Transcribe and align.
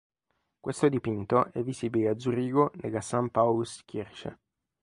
Questo 0.59 0.89
dipinto 0.89 1.53
è 1.53 1.61
visibile 1.61 2.09
a 2.09 2.17
Zurigo 2.17 2.71
nella 2.77 3.01
San 3.01 3.29
Paulus 3.29 3.83
Kirche. 3.85 4.39